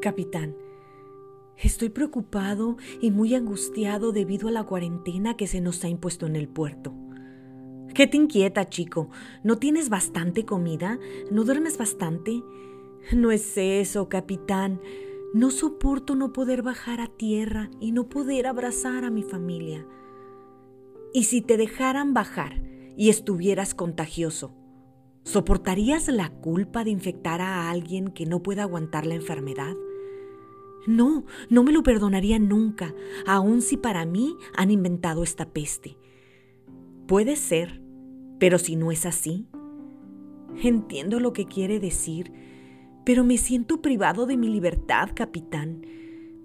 Capitán, 0.00 0.54
estoy 1.56 1.88
preocupado 1.88 2.76
y 3.00 3.10
muy 3.10 3.34
angustiado 3.34 4.12
debido 4.12 4.46
a 4.46 4.52
la 4.52 4.62
cuarentena 4.62 5.36
que 5.36 5.48
se 5.48 5.60
nos 5.60 5.82
ha 5.82 5.88
impuesto 5.88 6.26
en 6.26 6.36
el 6.36 6.48
puerto. 6.48 6.94
¿Qué 7.94 8.06
te 8.06 8.16
inquieta, 8.16 8.68
chico? 8.68 9.10
¿No 9.42 9.58
tienes 9.58 9.88
bastante 9.88 10.44
comida? 10.44 11.00
¿No 11.32 11.42
duermes 11.42 11.78
bastante? 11.78 12.44
No 13.12 13.32
es 13.32 13.56
eso, 13.56 14.08
capitán. 14.08 14.80
No 15.34 15.50
soporto 15.50 16.14
no 16.14 16.32
poder 16.32 16.62
bajar 16.62 17.00
a 17.00 17.08
tierra 17.08 17.68
y 17.80 17.90
no 17.90 18.08
poder 18.08 18.46
abrazar 18.46 19.04
a 19.04 19.10
mi 19.10 19.24
familia. 19.24 19.84
¿Y 21.12 21.24
si 21.24 21.40
te 21.40 21.56
dejaran 21.56 22.14
bajar 22.14 22.62
y 22.96 23.08
estuvieras 23.08 23.74
contagioso? 23.74 24.54
¿Soportarías 25.24 26.06
la 26.08 26.30
culpa 26.30 26.84
de 26.84 26.90
infectar 26.90 27.40
a 27.40 27.68
alguien 27.68 28.08
que 28.08 28.26
no 28.26 28.42
pueda 28.44 28.62
aguantar 28.62 29.06
la 29.06 29.14
enfermedad? 29.14 29.74
No, 30.88 31.26
no 31.50 31.64
me 31.64 31.72
lo 31.72 31.82
perdonaría 31.82 32.38
nunca, 32.38 32.94
aun 33.26 33.60
si 33.60 33.76
para 33.76 34.06
mí 34.06 34.34
han 34.56 34.70
inventado 34.70 35.22
esta 35.22 35.52
peste. 35.52 35.98
Puede 37.06 37.36
ser, 37.36 37.82
pero 38.38 38.58
si 38.58 38.74
no 38.74 38.90
es 38.90 39.04
así. 39.04 39.46
Entiendo 40.62 41.20
lo 41.20 41.34
que 41.34 41.44
quiere 41.44 41.78
decir, 41.78 42.32
pero 43.04 43.22
me 43.22 43.36
siento 43.36 43.82
privado 43.82 44.24
de 44.24 44.38
mi 44.38 44.48
libertad, 44.48 45.10
capitán. 45.14 45.84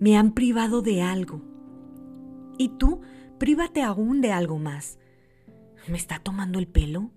Me 0.02 0.18
han 0.18 0.34
privado 0.34 0.82
de 0.82 1.02
algo. 1.02 1.42
Y 2.58 2.68
tú, 2.78 3.00
prívate 3.38 3.82
aún 3.82 4.20
de 4.20 4.34
algo 4.34 4.60
más. 4.60 5.00
¿Me 5.88 5.96
está 5.96 6.20
tomando 6.20 6.60
el 6.60 6.68
pelo? 6.68 7.12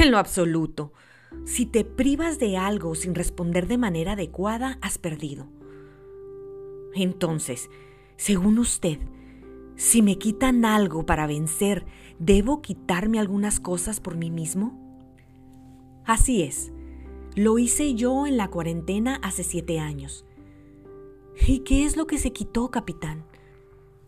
En 0.00 0.10
lo 0.10 0.16
absoluto. 0.16 0.94
Si 1.44 1.66
te 1.66 1.84
privas 1.84 2.38
de 2.38 2.56
algo 2.56 2.94
sin 2.94 3.14
responder 3.14 3.66
de 3.66 3.76
manera 3.76 4.12
adecuada, 4.12 4.78
has 4.80 4.96
perdido. 4.96 5.57
Entonces, 6.94 7.70
según 8.16 8.58
usted, 8.58 8.98
si 9.76 10.02
me 10.02 10.18
quitan 10.18 10.64
algo 10.64 11.06
para 11.06 11.26
vencer, 11.26 11.86
¿debo 12.18 12.62
quitarme 12.62 13.20
algunas 13.20 13.60
cosas 13.60 14.00
por 14.00 14.16
mí 14.16 14.30
mismo? 14.30 14.76
Así 16.04 16.42
es. 16.42 16.72
Lo 17.36 17.58
hice 17.58 17.94
yo 17.94 18.26
en 18.26 18.36
la 18.36 18.48
cuarentena 18.48 19.20
hace 19.22 19.44
siete 19.44 19.78
años. 19.78 20.24
¿Y 21.46 21.60
qué 21.60 21.84
es 21.84 21.96
lo 21.96 22.06
que 22.08 22.18
se 22.18 22.32
quitó, 22.32 22.70
capitán? 22.70 23.24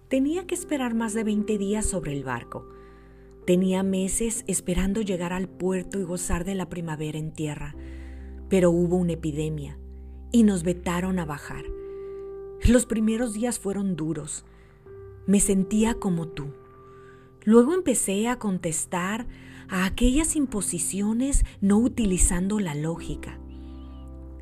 Tenía 0.09 0.47
que 0.47 0.57
esperar 0.57 0.95
más 0.95 1.15
de 1.15 1.23
20 1.23 1.57
días 1.57 1.87
sobre 1.87 2.13
el 2.13 2.25
barco. 2.25 2.69
Tenía 3.47 3.85
meses 3.85 4.45
esperando 4.49 5.03
llegar 5.03 5.33
al 5.33 5.49
puerto 5.49 6.01
y 6.01 6.03
gozar 6.03 6.45
de 6.45 6.57
la 6.57 6.69
primavera 6.69 7.19
en 7.19 7.33
tierra, 7.33 7.77
pero 8.49 8.73
hubo 8.73 8.97
una 8.97 9.13
epidemia 9.13 9.79
y 10.33 10.43
nos 10.43 10.65
vetaron 10.65 11.21
a 11.21 11.25
bajar. 11.25 11.65
Los 12.69 12.85
primeros 12.85 13.33
días 13.33 13.59
fueron 13.59 13.97
duros. 13.97 14.45
Me 15.27 15.41
sentía 15.41 15.95
como 15.95 16.29
tú. 16.29 16.53
Luego 17.43 17.73
empecé 17.73 18.29
a 18.29 18.39
contestar 18.39 19.27
a 19.69 19.87
aquellas 19.87 20.37
imposiciones 20.37 21.45
no 21.63 21.79
utilizando 21.79 22.61
la 22.61 22.75
lógica. 22.75 23.39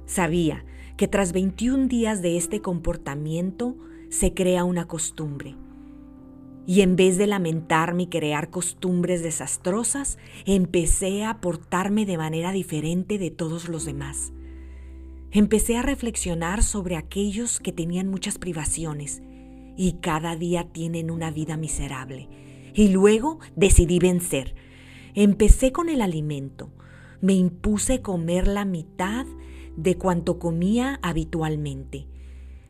Sabía 0.07 0.65
que 0.97 1.07
tras 1.07 1.33
21 1.33 1.87
días 1.87 2.21
de 2.21 2.37
este 2.37 2.61
comportamiento 2.61 3.77
se 4.09 4.35
crea 4.35 4.65
una 4.65 4.89
costumbre. 4.89 5.55
Y 6.67 6.81
en 6.81 6.97
vez 6.97 7.19
de 7.19 7.29
lamentarme 7.29 8.03
y 8.05 8.07
crear 8.09 8.51
costumbres 8.51 9.23
desastrosas, 9.23 10.19
empecé 10.45 11.25
a 11.25 11.41
portarme 11.41 12.05
de 12.05 12.19
manera 12.19 12.51
diferente 12.51 13.17
de 13.17 13.31
todos 13.31 13.69
los 13.69 13.85
demás. 13.85 14.33
Empecé 15.31 15.77
a 15.77 15.83
reflexionar 15.83 16.63
sobre 16.63 16.97
aquellos 16.97 17.61
que 17.61 17.73
tenían 17.73 18.09
muchas 18.09 18.39
privaciones 18.39 19.23
y 19.77 19.95
cada 20.01 20.37
día 20.37 20.73
tienen 20.73 21.11
una 21.11 21.31
vida 21.31 21.57
miserable. 21.57 22.29
Y 22.75 22.89
luego 22.89 23.39
decidí 23.57 23.99
vencer. 23.99 24.55
Empecé 25.15 25.73
con 25.73 25.89
el 25.89 26.03
alimento. 26.03 26.73
Me 27.21 27.35
impuse 27.35 28.03
comer 28.03 28.47
la 28.47 28.65
mitad 28.65 29.27
de 29.77 29.97
cuanto 29.97 30.39
comía 30.39 30.99
habitualmente 31.03 32.09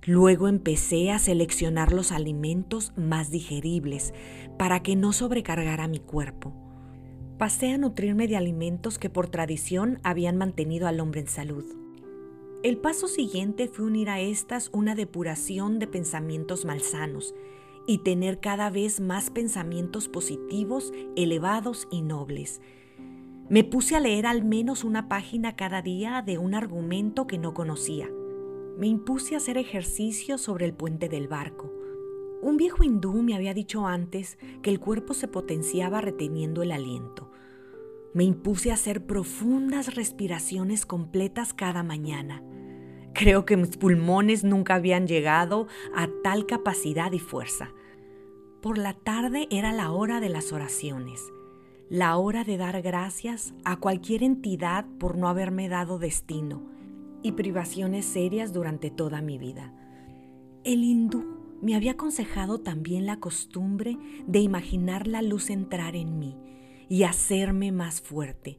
Luego 0.09 0.49
empecé 0.49 1.11
a 1.11 1.19
seleccionar 1.19 1.93
los 1.93 2.13
alimentos 2.13 2.95
más 2.97 3.31
digeribles 3.31 4.15
para 4.57 4.83
que 4.83 4.97
no 4.97 5.13
sobrecargara 5.13 5.87
mi 5.87 5.99
cuerpo. 5.99 6.55
Pasé 7.37 7.73
a 7.73 7.77
nutrirme 7.77 8.27
de 8.27 8.39
alimentos 8.39 8.99
que 8.99 9.11
por 9.11 9.29
tradición 9.29 10.01
habían 10.05 10.39
mantenido 10.39 10.89
al 10.89 11.01
hombre 11.01 11.21
en 11.21 11.27
salud. 11.27 11.65
El 12.63 12.77
paso 12.79 13.09
siguiente 13.09 13.69
fue 13.69 13.85
unir 13.85 14.11
a 14.11 14.21
estas 14.21 14.71
una 14.73 14.95
depuración 14.95 15.79
de 15.79 15.87
pensamientos 15.87 16.65
malsanos 16.65 17.35
y 17.87 17.99
tener 17.99 18.41
cada 18.41 18.69
vez 18.71 19.01
más 19.01 19.31
pensamientos 19.31 20.09
positivos, 20.09 20.93
elevados 21.17 21.89
y 21.91 22.03
nobles. 22.03 22.61
Me 23.49 23.65
puse 23.65 23.97
a 23.97 24.01
leer 24.01 24.27
al 24.27 24.45
menos 24.45 24.85
una 24.85 25.09
página 25.09 25.57
cada 25.57 25.83
día 25.83 26.23
de 26.23 26.39
un 26.39 26.55
argumento 26.55 27.27
que 27.27 27.39
no 27.39 27.55
conocía 27.55 28.11
me 28.79 28.87
impuse 28.87 29.35
a 29.35 29.39
hacer 29.39 29.59
ejercicio 29.59 30.39
sobre 30.39 30.65
el 30.65 30.73
puente 30.73 31.09
del 31.09 31.27
barco. 31.27 31.73
Un 32.41 32.57
viejo 32.57 32.85
hindú 32.85 33.23
me 33.23 33.35
había 33.35 33.53
dicho 33.53 33.89
antes 33.89 34.39
que 34.63 34.71
el 34.71 34.79
cuerpo 34.79 35.15
se 35.15 35.27
potenciaba 35.27 36.01
reteniendo 36.01 36.63
el 36.63 36.71
aliento. 36.71 37.28
Me 38.15 38.25
impuse 38.25 38.71
a 38.71 38.75
hacer 38.75 39.05
profundas 39.05 39.95
respiraciones 39.95 40.87
completas 40.87 41.53
cada 41.53 41.83
mañana. 41.83 42.43
Creo 43.13 43.45
que 43.45 43.57
mis 43.57 43.77
pulmones 43.77 44.45
nunca 44.45 44.77
habían 44.77 45.07
llegado 45.07 45.67
a 45.95 46.09
tal 46.23 46.47
capacidad 46.47 47.13
y 47.13 47.19
fuerza. 47.19 47.71
Por 48.63 48.79
la 48.79 48.95
tarde 48.95 49.47
era 49.51 49.73
la 49.73 49.91
hora 49.91 50.21
de 50.21 50.31
las 50.31 50.53
oraciones, 50.53 51.21
la 51.91 52.17
hora 52.17 52.45
de 52.45 52.57
dar 52.57 52.81
gracias 52.81 53.55
a 53.65 53.77
cualquier 53.77 54.23
entidad 54.23 54.87
por 54.99 55.19
no 55.19 55.29
haberme 55.29 55.69
dado 55.69 55.99
destino 55.99 56.63
y 57.23 57.33
privaciones 57.33 58.07
serias 58.07 58.53
durante 58.53 58.91
toda 58.91 59.21
mi 59.21 59.39
vida. 59.39 59.75
El 60.65 60.83
hindú 60.83 61.25
me 61.61 61.75
había 61.75 61.93
aconsejado 61.93 62.61
también 62.61 63.05
la 63.05 63.21
costumbre 63.21 63.99
de 64.27 64.39
imaginar 64.39 65.07
la 65.07 65.23
luz 65.23 65.51
entrar 65.51 65.95
en 65.95 66.19
mí 66.19 66.37
y 66.89 67.05
hacerme 67.05 67.73
más 67.73 68.01
fuerte. 68.01 68.59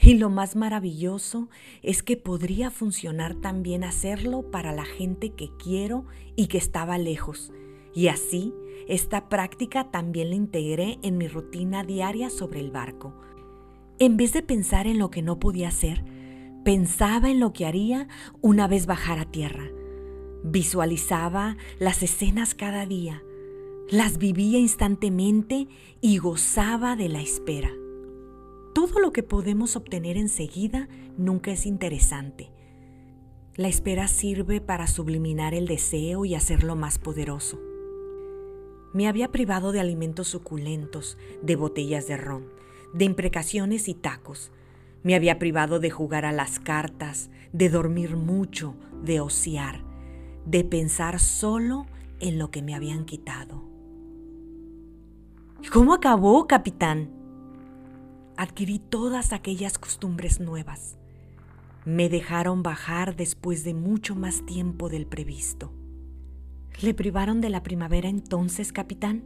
Y 0.00 0.14
lo 0.14 0.30
más 0.30 0.54
maravilloso 0.54 1.48
es 1.82 2.02
que 2.02 2.16
podría 2.16 2.70
funcionar 2.70 3.34
también 3.34 3.82
hacerlo 3.82 4.50
para 4.50 4.72
la 4.72 4.84
gente 4.84 5.30
que 5.30 5.50
quiero 5.62 6.04
y 6.36 6.46
que 6.46 6.58
estaba 6.58 6.98
lejos. 6.98 7.52
Y 7.94 8.08
así, 8.08 8.54
esta 8.86 9.28
práctica 9.28 9.90
también 9.90 10.30
la 10.30 10.36
integré 10.36 10.98
en 11.02 11.18
mi 11.18 11.26
rutina 11.26 11.82
diaria 11.82 12.30
sobre 12.30 12.60
el 12.60 12.70
barco. 12.70 13.14
En 13.98 14.16
vez 14.16 14.32
de 14.32 14.42
pensar 14.42 14.86
en 14.86 14.98
lo 14.98 15.10
que 15.10 15.22
no 15.22 15.40
podía 15.40 15.68
hacer, 15.68 16.04
Pensaba 16.68 17.30
en 17.30 17.40
lo 17.40 17.54
que 17.54 17.64
haría 17.64 18.08
una 18.42 18.68
vez 18.68 18.84
bajar 18.84 19.18
a 19.18 19.24
tierra. 19.24 19.70
Visualizaba 20.44 21.56
las 21.78 22.02
escenas 22.02 22.54
cada 22.54 22.84
día, 22.84 23.22
las 23.90 24.18
vivía 24.18 24.58
instantemente 24.58 25.66
y 26.00 26.18
gozaba 26.18 26.94
de 26.96 27.08
la 27.08 27.20
espera. 27.20 27.70
Todo 28.74 29.00
lo 29.00 29.12
que 29.12 29.22
podemos 29.22 29.76
obtener 29.76 30.16
enseguida 30.16 30.88
nunca 31.16 31.50
es 31.50 31.66
interesante. 31.66 32.50
La 33.56 33.68
espera 33.68 34.06
sirve 34.06 34.60
para 34.60 34.86
subliminar 34.86 35.54
el 35.54 35.66
deseo 35.66 36.24
y 36.24 36.34
hacerlo 36.34 36.76
más 36.76 36.98
poderoso. 36.98 37.58
Me 38.92 39.08
había 39.08 39.32
privado 39.32 39.72
de 39.72 39.80
alimentos 39.80 40.28
suculentos, 40.28 41.16
de 41.42 41.56
botellas 41.56 42.06
de 42.06 42.16
ron, 42.16 42.46
de 42.94 43.04
imprecaciones 43.04 43.88
y 43.88 43.94
tacos, 43.94 44.52
me 45.02 45.14
había 45.14 45.38
privado 45.38 45.78
de 45.78 45.90
jugar 45.90 46.24
a 46.24 46.32
las 46.32 46.58
cartas, 46.58 47.30
de 47.52 47.68
dormir 47.68 48.16
mucho, 48.16 48.74
de 49.02 49.20
ociar, 49.20 49.82
de 50.44 50.64
pensar 50.64 51.20
solo 51.20 51.86
en 52.20 52.38
lo 52.38 52.50
que 52.50 52.62
me 52.62 52.74
habían 52.74 53.04
quitado. 53.04 53.67
¿Cómo 55.70 55.92
acabó, 55.92 56.46
capitán? 56.46 57.10
Adquirí 58.38 58.78
todas 58.78 59.34
aquellas 59.34 59.76
costumbres 59.76 60.40
nuevas. 60.40 60.96
Me 61.84 62.08
dejaron 62.08 62.62
bajar 62.62 63.16
después 63.16 63.64
de 63.64 63.74
mucho 63.74 64.14
más 64.14 64.46
tiempo 64.46 64.88
del 64.88 65.06
previsto. 65.06 65.70
¿Le 66.80 66.94
privaron 66.94 67.42
de 67.42 67.50
la 67.50 67.62
primavera 67.62 68.08
entonces, 68.08 68.72
capitán? 68.72 69.24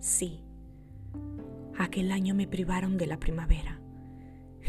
Sí. 0.00 0.40
Aquel 1.78 2.10
año 2.10 2.34
me 2.34 2.46
privaron 2.46 2.96
de 2.96 3.06
la 3.06 3.20
primavera 3.20 3.82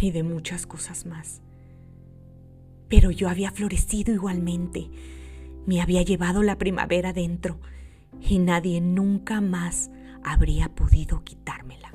y 0.02 0.12
de 0.12 0.24
muchas 0.24 0.68
cosas 0.68 1.06
más. 1.06 1.42
Pero 2.90 3.12
yo 3.12 3.30
había 3.30 3.52
florecido 3.52 4.14
igualmente, 4.14 4.90
me 5.66 5.82
había 5.82 6.02
llevado 6.02 6.44
la 6.44 6.58
primavera 6.58 7.14
dentro 7.14 7.62
y 8.20 8.40
nadie 8.40 8.82
nunca 8.82 9.40
más 9.40 9.90
habría 10.24 10.70
podido 10.70 11.24
quitármela. 11.24 11.92